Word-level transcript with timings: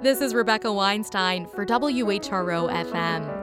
This 0.00 0.20
is 0.20 0.32
Rebecca 0.32 0.72
Weinstein 0.72 1.48
for 1.48 1.66
WHRO 1.66 2.70
FM. 2.70 3.34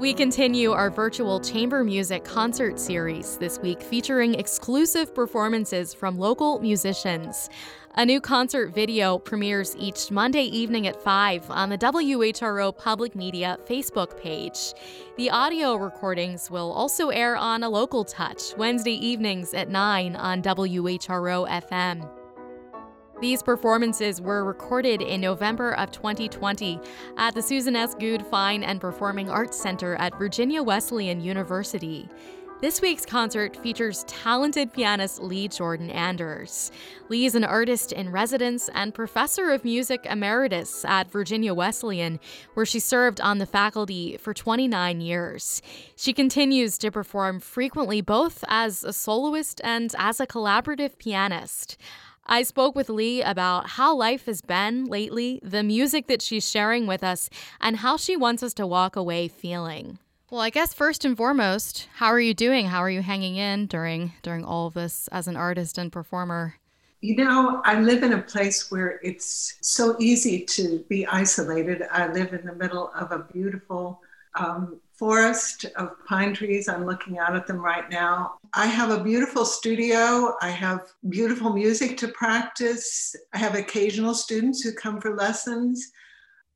We 0.00 0.14
continue 0.14 0.72
our 0.72 0.88
virtual 0.88 1.38
chamber 1.38 1.84
music 1.84 2.24
concert 2.24 2.80
series 2.80 3.36
this 3.36 3.58
week 3.58 3.82
featuring 3.82 4.34
exclusive 4.34 5.14
performances 5.14 5.92
from 5.92 6.18
local 6.18 6.58
musicians. 6.60 7.50
A 7.96 8.06
new 8.06 8.18
concert 8.18 8.74
video 8.74 9.18
premieres 9.18 9.76
each 9.76 10.10
Monday 10.10 10.44
evening 10.44 10.86
at 10.86 11.02
5 11.02 11.50
on 11.50 11.68
the 11.68 11.76
WHRO 11.76 12.74
Public 12.74 13.14
Media 13.14 13.58
Facebook 13.68 14.18
page. 14.18 14.72
The 15.18 15.28
audio 15.28 15.74
recordings 15.74 16.50
will 16.50 16.72
also 16.72 17.10
air 17.10 17.36
on 17.36 17.62
a 17.62 17.68
local 17.68 18.02
touch 18.02 18.56
Wednesday 18.56 18.94
evenings 18.94 19.52
at 19.52 19.68
9 19.68 20.16
on 20.16 20.40
WHRO 20.40 21.46
FM. 21.70 22.25
These 23.18 23.42
performances 23.42 24.20
were 24.20 24.44
recorded 24.44 25.00
in 25.00 25.22
November 25.22 25.72
of 25.72 25.90
2020 25.90 26.78
at 27.16 27.34
the 27.34 27.40
Susan 27.40 27.74
S. 27.74 27.94
Goode 27.94 28.26
Fine 28.26 28.62
and 28.62 28.78
Performing 28.78 29.30
Arts 29.30 29.58
Center 29.58 29.96
at 29.96 30.18
Virginia 30.18 30.62
Wesleyan 30.62 31.22
University. 31.22 32.10
This 32.60 32.82
week's 32.82 33.06
concert 33.06 33.56
features 33.56 34.04
talented 34.04 34.72
pianist 34.72 35.22
Lee 35.22 35.48
Jordan 35.48 35.90
Anders. 35.90 36.70
Lee 37.08 37.24
is 37.24 37.34
an 37.34 37.44
artist 37.44 37.92
in 37.92 38.12
residence 38.12 38.68
and 38.74 38.94
professor 38.94 39.50
of 39.50 39.64
music 39.64 40.06
emeritus 40.08 40.84
at 40.84 41.10
Virginia 41.10 41.54
Wesleyan, 41.54 42.20
where 42.52 42.66
she 42.66 42.80
served 42.80 43.20
on 43.20 43.38
the 43.38 43.46
faculty 43.46 44.18
for 44.18 44.34
29 44.34 45.00
years. 45.00 45.62
She 45.96 46.12
continues 46.14 46.76
to 46.78 46.90
perform 46.90 47.40
frequently 47.40 48.02
both 48.02 48.44
as 48.48 48.84
a 48.84 48.92
soloist 48.92 49.60
and 49.64 49.94
as 49.98 50.18
a 50.18 50.26
collaborative 50.26 50.98
pianist. 50.98 51.78
I 52.28 52.42
spoke 52.42 52.74
with 52.74 52.88
Lee 52.88 53.22
about 53.22 53.70
how 53.70 53.94
life 53.94 54.26
has 54.26 54.40
been 54.40 54.84
lately, 54.86 55.40
the 55.44 55.62
music 55.62 56.08
that 56.08 56.20
she's 56.20 56.48
sharing 56.48 56.86
with 56.86 57.04
us, 57.04 57.30
and 57.60 57.76
how 57.76 57.96
she 57.96 58.16
wants 58.16 58.42
us 58.42 58.52
to 58.54 58.66
walk 58.66 58.96
away 58.96 59.28
feeling. 59.28 60.00
Well, 60.28 60.40
I 60.40 60.50
guess 60.50 60.74
first 60.74 61.04
and 61.04 61.16
foremost, 61.16 61.88
how 61.94 62.08
are 62.08 62.20
you 62.20 62.34
doing? 62.34 62.66
How 62.66 62.80
are 62.80 62.90
you 62.90 63.02
hanging 63.02 63.36
in 63.36 63.66
during 63.66 64.12
during 64.22 64.44
all 64.44 64.66
of 64.66 64.74
this 64.74 65.08
as 65.12 65.28
an 65.28 65.36
artist 65.36 65.78
and 65.78 65.92
performer? 65.92 66.56
You 67.00 67.14
know, 67.14 67.62
I 67.64 67.80
live 67.80 68.02
in 68.02 68.12
a 68.12 68.22
place 68.22 68.68
where 68.70 68.98
it's 69.04 69.56
so 69.60 69.94
easy 70.00 70.44
to 70.46 70.84
be 70.88 71.06
isolated. 71.06 71.82
I 71.92 72.08
live 72.08 72.32
in 72.32 72.44
the 72.44 72.54
middle 72.54 72.90
of 72.96 73.12
a 73.12 73.20
beautiful 73.32 74.00
um, 74.36 74.80
forest 74.92 75.66
of 75.76 75.92
pine 76.06 76.32
trees. 76.32 76.68
I'm 76.68 76.86
looking 76.86 77.18
out 77.18 77.36
at 77.36 77.46
them 77.46 77.58
right 77.58 77.88
now. 77.90 78.38
I 78.54 78.66
have 78.66 78.90
a 78.90 79.02
beautiful 79.02 79.44
studio. 79.44 80.34
I 80.40 80.50
have 80.50 80.80
beautiful 81.08 81.52
music 81.52 81.98
to 81.98 82.08
practice. 82.08 83.14
I 83.34 83.38
have 83.38 83.54
occasional 83.54 84.14
students 84.14 84.62
who 84.62 84.72
come 84.72 85.00
for 85.00 85.14
lessons. 85.14 85.92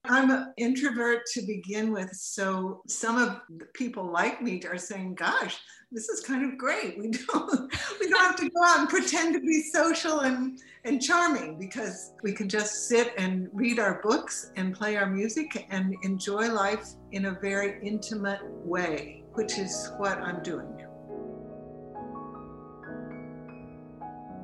I'm 0.04 0.30
an 0.30 0.54
introvert 0.56 1.26
to 1.34 1.42
begin 1.42 1.92
with, 1.92 2.10
so 2.12 2.82
some 2.88 3.18
of 3.18 3.40
the 3.58 3.66
people 3.74 4.10
like 4.10 4.40
me 4.40 4.62
are 4.64 4.78
saying, 4.78 5.16
"Gosh, 5.16 5.58
this 5.92 6.08
is 6.08 6.20
kind 6.20 6.50
of 6.50 6.56
great. 6.56 6.98
We 6.98 7.10
don't 7.32 7.72
we 8.00 8.08
don't 8.08 8.20
have 8.20 8.36
to 8.36 8.48
go 8.48 8.64
out 8.64 8.80
and 8.80 8.88
pretend 8.88 9.34
to 9.34 9.40
be 9.40 9.62
social 9.62 10.20
and 10.20 10.58
and 10.84 11.02
charming 11.02 11.58
because 11.58 12.14
we 12.22 12.32
can 12.32 12.48
just 12.48 12.88
sit 12.88 13.12
and 13.18 13.48
read 13.52 13.78
our 13.78 14.00
books 14.02 14.50
and 14.56 14.74
play 14.74 14.96
our 14.96 15.06
music 15.06 15.66
and 15.70 15.94
enjoy 16.02 16.50
life 16.50 16.86
in 17.12 17.26
a 17.26 17.38
very 17.40 17.78
intimate 17.86 18.40
way, 18.42 19.24
which 19.34 19.58
is 19.58 19.92
what 19.98 20.18
I'm 20.18 20.42
doing 20.42 20.76
now." 20.78 20.89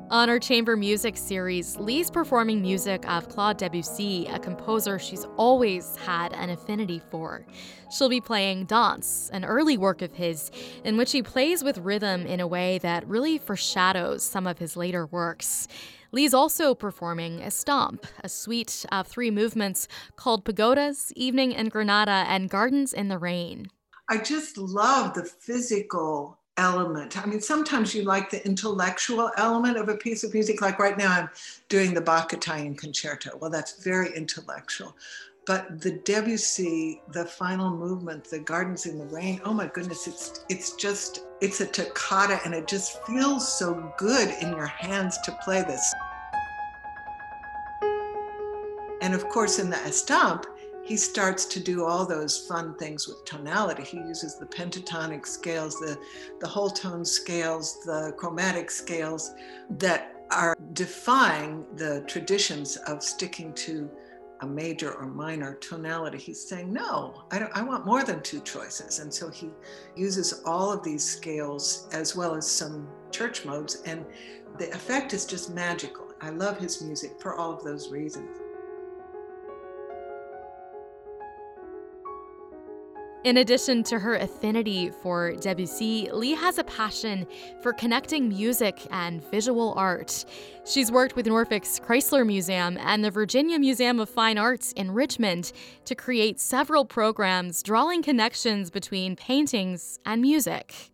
On 0.09 0.31
our 0.31 0.39
chamber 0.39 0.77
music 0.77 1.17
series, 1.17 1.77
Lee's 1.79 2.13
performing 2.13 2.63
music 2.63 3.05
of 3.11 3.29
Claude 3.29 3.59
Debussy, 3.59 4.27
a 4.27 4.39
composer 4.39 5.01
she's 5.01 5.27
always 5.37 5.97
had 5.97 6.33
an 6.33 6.49
affinity 6.49 7.03
for. 7.11 7.45
She'll 7.91 8.09
be 8.09 8.21
playing 8.21 8.67
Danse, 8.67 9.31
an 9.33 9.45
early 9.45 9.77
work 9.77 10.03
of 10.03 10.15
his, 10.15 10.53
in 10.85 10.97
which 10.97 11.11
he 11.11 11.25
plays 11.25 11.65
with 11.65 11.79
rhythm 11.79 12.25
in 12.25 12.39
a 12.39 12.47
way 12.47 12.79
that 12.79 13.09
really 13.09 13.37
foreshadows 13.37 14.23
some 14.23 14.47
of 14.47 14.59
his 14.59 14.77
later 14.77 15.07
works. 15.07 15.67
Lee's 16.13 16.33
also 16.33 16.73
performing 16.73 17.41
Estampes, 17.41 18.07
a 18.23 18.29
suite 18.29 18.87
of 18.93 19.09
three 19.09 19.33
movements 19.33 19.89
called 20.15 20.45
Pagodas, 20.45 21.13
Evening 21.17 21.51
in 21.51 21.69
Granada, 21.69 22.25
and 22.29 22.49
Gardens 22.49 22.93
in 22.93 23.09
the 23.09 23.19
Rain. 23.19 23.67
I 24.09 24.19
just 24.19 24.57
love 24.57 25.15
the 25.15 25.25
physical 25.25 26.39
element. 26.59 27.21
I 27.21 27.27
mean, 27.27 27.41
sometimes 27.41 27.95
you 27.95 28.03
like 28.03 28.31
the 28.31 28.45
intellectual 28.47 29.31
element 29.37 29.77
of 29.77 29.89
a 29.89 29.97
piece 29.97 30.25
of 30.25 30.33
music. 30.33 30.61
Like 30.61 30.79
right 30.79 30.97
now, 30.97 31.13
I'm 31.13 31.31
doing 31.69 31.95
the 31.95 32.01
Bach 32.01 32.33
Italian 32.33 32.75
Concerto. 32.75 33.37
Well, 33.39 33.51
that's 33.51 33.83
very 33.83 34.15
intellectual. 34.17 34.97
But 35.47 35.81
the 35.81 35.93
Debussy, 35.93 37.03
the 37.13 37.25
final 37.25 37.71
movement, 37.71 38.25
the 38.25 38.41
Gardens 38.41 38.87
in 38.87 38.99
the 38.99 39.07
Rain, 39.07 39.41
oh 39.45 39.55
my 39.55 39.67
goodness, 39.69 40.09
it's 40.09 40.45
it's 40.49 40.75
just 40.75 41.25
it's 41.41 41.61
a 41.61 41.67
toccata 41.67 42.41
and 42.45 42.53
it 42.53 42.67
just 42.67 43.01
feels 43.07 43.57
so 43.57 43.93
good 43.97 44.35
in 44.43 44.51
your 44.51 44.67
hands 44.67 45.19
to 45.19 45.39
play 45.45 45.63
this. 45.63 45.95
And 49.03 49.15
of 49.15 49.29
course, 49.29 49.61
in 49.61 49.71
the 49.71 49.77
Estampe, 49.77 50.47
he 50.87 50.97
starts 50.97 51.45
to 51.47 51.59
do 51.59 51.85
all 51.85 52.07
those 52.07 52.47
fun 52.47 52.77
things 52.77 53.09
with 53.09 53.25
tonality. 53.25 53.83
He 53.83 53.97
uses 53.97 54.39
the 54.39 54.47
pentatonic 54.47 55.27
scales, 55.27 55.81
the, 55.81 55.99
the 56.39 56.47
whole 56.47 56.71
tone 56.71 57.05
scales, 57.05 57.83
the 57.85 58.15
chromatic 58.17 58.71
scales 58.71 59.35
that 59.71 60.15
are 60.31 60.57
defying 60.75 61.67
the 61.75 62.05
traditions 62.07 62.77
of 62.87 63.03
sticking 63.03 63.53
to 63.55 63.91
a 64.43 64.47
major 64.47 64.93
or 64.93 65.07
minor 65.07 65.55
tonality. 65.55 66.19
He's 66.19 66.47
saying, 66.49 66.73
no, 66.73 67.25
I, 67.33 67.49
I 67.55 67.63
want 67.63 67.85
more 67.85 68.05
than 68.05 68.23
two 68.23 68.41
choices. 68.43 69.01
And 69.01 69.13
so 69.13 69.29
he 69.29 69.51
uses 69.97 70.43
all 70.45 70.73
of 70.73 70.85
these 70.85 71.03
scales 71.03 71.89
as 71.93 72.15
well 72.15 72.37
as 72.37 72.49
some 72.49 72.87
church 73.11 73.45
modes. 73.45 73.83
And 73.87 74.05
the 74.59 74.71
effect 74.71 75.15
is 75.15 75.25
just 75.25 75.53
magical. 75.53 76.13
I 76.21 76.31
love 76.31 76.59
his 76.59 76.81
music 76.81 77.21
for 77.21 77.35
all 77.35 77.53
of 77.53 77.65
those 77.65 77.91
reasons. 77.91 78.39
In 83.27 83.39
addition 83.39 83.83
to 83.83 83.99
her 83.99 84.15
affinity 84.15 84.89
for 85.03 85.33
Debussy, 85.33 86.09
Lee 86.13 86.37
has 86.37 86.59
a 86.59 86.63
passion 86.63 87.27
for 87.61 87.73
connecting 87.73 88.29
music 88.29 88.87
and 88.93 89.21
visual 89.33 89.75
art. 89.77 90.25
She's 90.65 90.93
worked 90.93 91.17
with 91.17 91.27
Norfolk's 91.27 91.81
Chrysler 91.81 92.25
Museum 92.25 92.79
and 92.79 93.05
the 93.05 93.11
Virginia 93.11 93.59
Museum 93.59 93.99
of 93.99 94.09
Fine 94.09 94.39
Arts 94.39 94.71
in 94.75 94.93
Richmond 94.93 95.51
to 95.87 95.97
create 95.97 96.39
several 96.39 96.85
programs 96.85 97.65
drawing 97.65 98.01
connections 98.01 98.71
between 98.71 99.17
paintings 99.17 99.99
and 100.07 100.23
music 100.23 100.93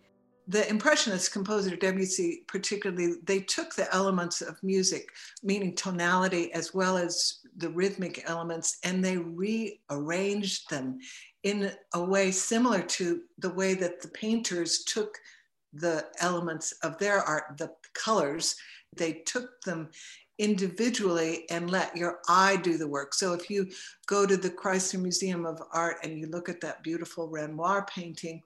the 0.49 0.69
impressionist 0.69 1.33
composer 1.33 1.77
debussy 1.77 2.43
particularly 2.49 3.15
they 3.25 3.41
took 3.41 3.75
the 3.75 3.93
elements 3.95 4.41
of 4.41 4.61
music 4.63 5.09
meaning 5.43 5.75
tonality 5.75 6.53
as 6.53 6.75
well 6.75 6.97
as 6.97 7.39
the 7.59 7.71
rhythmic 7.71 8.23
elements 8.29 8.79
and 8.83 9.05
they 9.05 9.17
rearranged 9.17 10.69
them 10.69 10.99
in 11.43 11.73
a 11.95 12.03
way 12.03 12.31
similar 12.31 12.81
to 12.83 13.23
the 13.39 13.51
way 13.51 13.75
that 13.75 14.01
the 14.01 14.09
painters 14.09 14.85
took 14.85 15.19
the 15.73 16.07
elements 16.21 16.73
of 16.83 16.99
their 16.99 17.21
art, 17.21 17.57
the 17.57 17.71
colors, 17.95 18.57
they 18.97 19.13
took 19.13 19.61
them 19.63 19.89
individually 20.39 21.45
and 21.51 21.71
let 21.71 21.97
your 21.97 22.19
eye 22.29 22.57
do 22.57 22.77
the 22.77 22.89
work. 22.89 23.15
So 23.15 23.33
if 23.33 23.49
you 23.49 23.71
go 24.07 24.27
to 24.27 24.37
the 24.37 24.51
Chrysler 24.51 25.01
Museum 25.01 25.47
of 25.47 25.63
Art 25.73 25.97
and 26.03 26.19
you 26.19 26.27
look 26.27 26.49
at 26.49 26.61
that 26.61 26.83
beautiful 26.83 27.29
Renoir 27.29 27.87
painting 27.87 28.43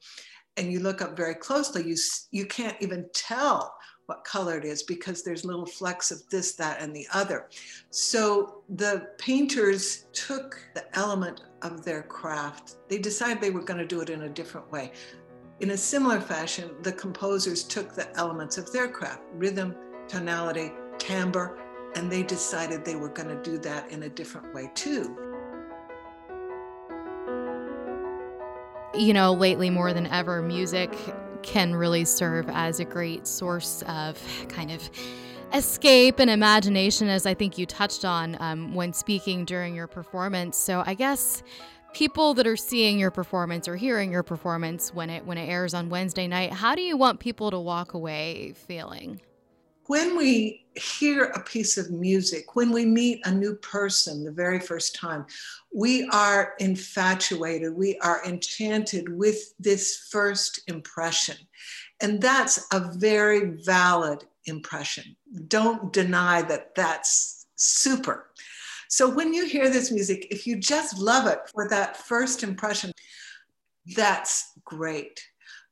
and 0.56 0.72
you 0.72 0.80
look 0.80 1.02
up 1.02 1.16
very 1.16 1.34
closely, 1.34 1.86
you, 1.86 1.96
you 2.30 2.46
can't 2.46 2.76
even 2.80 3.06
tell 3.12 3.74
what 4.06 4.24
color 4.24 4.56
it 4.56 4.64
is 4.64 4.82
because 4.84 5.22
there's 5.22 5.44
little 5.44 5.66
flecks 5.66 6.10
of 6.10 6.26
this, 6.30 6.54
that, 6.54 6.80
and 6.80 6.94
the 6.94 7.06
other. 7.12 7.48
So 7.90 8.62
the 8.68 9.08
painters 9.18 10.06
took 10.12 10.60
the 10.74 10.84
element 10.96 11.42
of 11.62 11.84
their 11.84 12.02
craft. 12.02 12.76
They 12.88 12.98
decided 12.98 13.40
they 13.40 13.50
were 13.50 13.64
going 13.64 13.78
to 13.78 13.86
do 13.86 14.00
it 14.00 14.10
in 14.10 14.22
a 14.22 14.28
different 14.28 14.70
way. 14.70 14.92
In 15.60 15.70
a 15.70 15.76
similar 15.76 16.20
fashion, 16.20 16.70
the 16.82 16.92
composers 16.92 17.64
took 17.64 17.94
the 17.94 18.14
elements 18.16 18.58
of 18.58 18.72
their 18.72 18.88
craft 18.88 19.22
rhythm, 19.32 19.74
tonality, 20.06 20.70
timbre, 20.98 21.58
and 21.96 22.12
they 22.12 22.22
decided 22.22 22.84
they 22.84 22.96
were 22.96 23.08
going 23.08 23.28
to 23.28 23.42
do 23.42 23.58
that 23.58 23.90
in 23.90 24.04
a 24.04 24.08
different 24.08 24.54
way 24.54 24.70
too. 24.74 25.25
You 28.96 29.12
know, 29.12 29.32
lately 29.32 29.68
more 29.68 29.92
than 29.92 30.06
ever, 30.06 30.40
music 30.40 30.96
can 31.42 31.74
really 31.74 32.04
serve 32.04 32.48
as 32.48 32.80
a 32.80 32.84
great 32.84 33.26
source 33.26 33.82
of 33.86 34.20
kind 34.48 34.70
of 34.70 34.88
escape 35.52 36.18
and 36.18 36.30
imagination, 36.30 37.08
as 37.08 37.26
I 37.26 37.34
think 37.34 37.58
you 37.58 37.66
touched 37.66 38.04
on 38.04 38.36
um, 38.40 38.74
when 38.74 38.92
speaking 38.92 39.44
during 39.44 39.74
your 39.74 39.86
performance. 39.86 40.56
So 40.56 40.82
I 40.86 40.94
guess 40.94 41.42
people 41.92 42.34
that 42.34 42.46
are 42.46 42.56
seeing 42.56 42.98
your 42.98 43.10
performance 43.10 43.68
or 43.68 43.76
hearing 43.76 44.10
your 44.10 44.22
performance 44.22 44.92
when 44.92 45.10
it 45.10 45.24
when 45.24 45.38
it 45.38 45.46
airs 45.46 45.74
on 45.74 45.88
Wednesday 45.88 46.26
night, 46.26 46.52
how 46.52 46.74
do 46.74 46.82
you 46.82 46.96
want 46.96 47.20
people 47.20 47.50
to 47.50 47.60
walk 47.60 47.94
away 47.94 48.54
feeling? 48.56 49.20
When 49.86 50.16
we 50.16 50.66
hear 50.74 51.26
a 51.26 51.40
piece 51.40 51.78
of 51.78 51.90
music, 51.90 52.56
when 52.56 52.72
we 52.72 52.84
meet 52.84 53.24
a 53.24 53.30
new 53.30 53.54
person 53.54 54.24
the 54.24 54.32
very 54.32 54.58
first 54.58 54.94
time, 54.94 55.26
we 55.74 56.08
are 56.08 56.54
infatuated, 56.58 57.74
we 57.74 57.98
are 57.98 58.24
enchanted 58.24 59.08
with 59.08 59.54
this 59.58 60.08
first 60.10 60.60
impression. 60.66 61.36
And 62.00 62.20
that's 62.20 62.66
a 62.72 62.92
very 62.94 63.56
valid 63.64 64.24
impression. 64.46 65.16
Don't 65.48 65.92
deny 65.92 66.42
that 66.42 66.74
that's 66.74 67.46
super. 67.54 68.30
So 68.88 69.08
when 69.08 69.34
you 69.34 69.46
hear 69.46 69.68
this 69.68 69.90
music, 69.90 70.26
if 70.30 70.46
you 70.46 70.56
just 70.56 70.98
love 70.98 71.26
it 71.26 71.40
for 71.52 71.68
that 71.68 71.96
first 71.96 72.42
impression, 72.42 72.92
that's 73.94 74.52
great. 74.64 75.20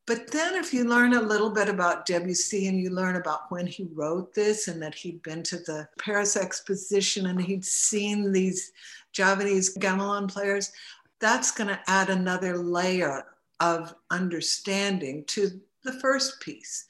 But 0.06 0.30
then, 0.30 0.54
if 0.54 0.74
you 0.74 0.84
learn 0.84 1.14
a 1.14 1.22
little 1.22 1.50
bit 1.50 1.68
about 1.68 2.04
Debussy 2.04 2.66
and 2.66 2.78
you 2.78 2.90
learn 2.90 3.16
about 3.16 3.50
when 3.50 3.66
he 3.66 3.88
wrote 3.94 4.34
this 4.34 4.68
and 4.68 4.82
that 4.82 4.94
he'd 4.94 5.22
been 5.22 5.42
to 5.44 5.56
the 5.56 5.88
Paris 5.98 6.36
Exposition 6.36 7.26
and 7.26 7.40
he'd 7.40 7.64
seen 7.64 8.30
these 8.30 8.72
Javanese 9.12 9.76
gamelan 9.78 10.28
players, 10.28 10.72
that's 11.20 11.50
going 11.50 11.68
to 11.68 11.80
add 11.86 12.10
another 12.10 12.58
layer 12.58 13.24
of 13.60 13.94
understanding 14.10 15.24
to 15.28 15.58
the 15.84 15.92
first 15.92 16.38
piece. 16.40 16.84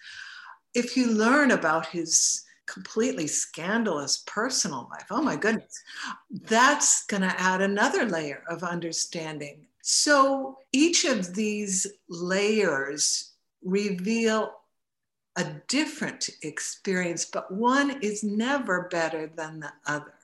If 0.75 0.97
you 0.97 1.13
learn 1.13 1.53
about 1.53 1.87
his 1.87 2.45
completely 2.67 3.29
scandalous 3.29 4.25
personal 4.27 4.89
life, 4.91 5.07
oh 5.11 5.23
my 5.23 5.37
goodness, 5.37 5.83
that's 6.31 7.07
going 7.07 7.23
to 7.23 7.41
add 7.41 7.61
another 7.61 8.07
layer 8.07 8.43
of 8.49 8.65
understanding 8.65 9.67
so 9.87 10.57
each 10.73 11.05
of 11.05 11.35
these 11.35 11.87
layers 12.09 13.35
reveal 13.63 14.51
a 15.37 15.45
different 15.69 16.31
experience, 16.41 17.27
but 17.27 17.53
one 17.53 17.99
is 18.01 18.25
never 18.25 18.89
better 18.91 19.27
than 19.27 19.61
the 19.61 19.71
other. 19.87 20.15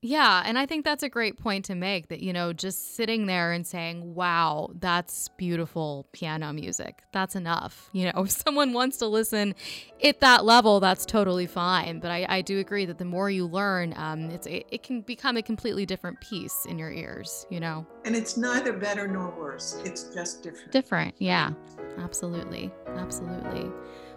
Yeah, 0.00 0.44
and 0.46 0.56
I 0.56 0.66
think 0.66 0.84
that's 0.84 1.02
a 1.02 1.08
great 1.08 1.36
point 1.36 1.64
to 1.66 1.74
make 1.74 2.08
that, 2.08 2.20
you 2.20 2.32
know, 2.32 2.52
just 2.52 2.94
sitting 2.94 3.26
there 3.26 3.50
and 3.50 3.66
saying, 3.66 4.14
wow, 4.14 4.70
that's 4.78 5.28
beautiful 5.30 6.06
piano 6.12 6.52
music. 6.52 7.02
That's 7.12 7.34
enough. 7.34 7.90
You 7.92 8.06
know, 8.06 8.12
if 8.22 8.30
someone 8.30 8.72
wants 8.72 8.98
to 8.98 9.08
listen 9.08 9.56
at 10.02 10.20
that 10.20 10.44
level, 10.44 10.78
that's 10.78 11.04
totally 11.04 11.46
fine. 11.46 11.98
But 11.98 12.12
I, 12.12 12.26
I 12.28 12.42
do 12.42 12.60
agree 12.60 12.86
that 12.86 12.98
the 12.98 13.04
more 13.04 13.28
you 13.28 13.46
learn, 13.46 13.92
um, 13.96 14.30
it's, 14.30 14.46
it, 14.46 14.66
it 14.70 14.82
can 14.84 15.00
become 15.00 15.36
a 15.36 15.42
completely 15.42 15.84
different 15.84 16.20
piece 16.20 16.64
in 16.66 16.78
your 16.78 16.92
ears, 16.92 17.44
you 17.50 17.58
know? 17.58 17.84
And 18.04 18.14
it's 18.14 18.36
neither 18.36 18.72
better 18.72 19.08
nor 19.08 19.30
worse, 19.30 19.80
it's 19.84 20.04
just 20.14 20.44
different. 20.44 20.70
Different, 20.70 21.14
yeah, 21.18 21.50
absolutely. 21.98 22.70
Absolutely. 22.86 23.72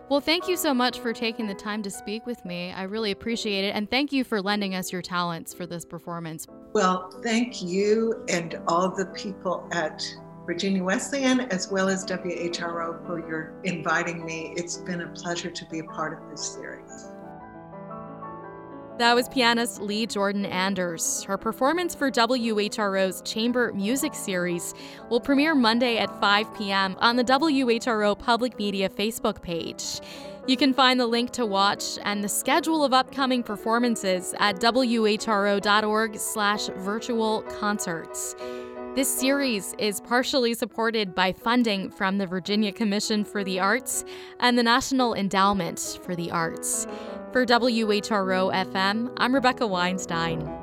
Well, 0.09 0.19
thank 0.19 0.47
you 0.47 0.57
so 0.57 0.73
much 0.73 0.99
for 0.99 1.13
taking 1.13 1.47
the 1.47 1.53
time 1.53 1.81
to 1.83 1.89
speak 1.89 2.25
with 2.25 2.43
me. 2.43 2.71
I 2.71 2.83
really 2.83 3.11
appreciate 3.11 3.63
it. 3.63 3.75
And 3.75 3.89
thank 3.89 4.11
you 4.11 4.23
for 4.23 4.41
lending 4.41 4.75
us 4.75 4.91
your 4.91 5.01
talents 5.01 5.53
for 5.53 5.65
this 5.65 5.85
performance. 5.85 6.47
Well, 6.73 7.09
thank 7.23 7.61
you 7.61 8.25
and 8.27 8.59
all 8.67 8.89
the 8.89 9.05
people 9.07 9.67
at 9.71 10.03
Virginia 10.45 10.83
Wesleyan 10.83 11.41
as 11.51 11.71
well 11.71 11.87
as 11.87 12.05
WHRO 12.05 13.05
for 13.05 13.19
your 13.19 13.53
inviting 13.63 14.25
me. 14.25 14.53
It's 14.57 14.77
been 14.77 15.01
a 15.01 15.07
pleasure 15.09 15.51
to 15.51 15.65
be 15.65 15.79
a 15.79 15.83
part 15.83 16.21
of 16.21 16.29
this 16.29 16.45
series. 16.45 17.11
That 19.01 19.15
was 19.15 19.27
pianist 19.27 19.81
Lee 19.81 20.05
Jordan 20.05 20.45
Anders. 20.45 21.23
Her 21.23 21.35
performance 21.35 21.95
for 21.95 22.11
WHRO's 22.11 23.23
Chamber 23.23 23.73
Music 23.73 24.13
Series 24.13 24.75
will 25.09 25.19
premiere 25.19 25.55
Monday 25.55 25.97
at 25.97 26.21
5 26.21 26.55
p.m. 26.55 26.95
on 26.99 27.15
the 27.15 27.23
WHRO 27.23 28.19
Public 28.19 28.59
Media 28.59 28.89
Facebook 28.89 29.41
page. 29.41 30.01
You 30.45 30.55
can 30.55 30.71
find 30.71 30.99
the 30.99 31.07
link 31.07 31.31
to 31.31 31.47
watch 31.47 31.97
and 32.03 32.23
the 32.23 32.29
schedule 32.29 32.83
of 32.83 32.93
upcoming 32.93 33.41
performances 33.41 34.35
at 34.37 34.57
whro.org 34.57 36.19
slash 36.19 36.67
virtual 36.67 37.41
concerts. 37.59 38.35
This 38.93 39.07
series 39.07 39.73
is 39.79 39.99
partially 39.99 40.53
supported 40.53 41.15
by 41.15 41.31
funding 41.31 41.89
from 41.89 42.19
the 42.19 42.27
Virginia 42.27 42.71
Commission 42.71 43.23
for 43.23 43.43
the 43.43 43.59
Arts 43.59 44.05
and 44.39 44.59
the 44.59 44.63
National 44.63 45.15
Endowment 45.15 45.97
for 46.03 46.15
the 46.15 46.29
Arts. 46.29 46.85
For 47.31 47.45
WHRO 47.45 48.51
FM, 48.51 49.13
I'm 49.15 49.33
Rebecca 49.33 49.65
Weinstein. 49.65 50.60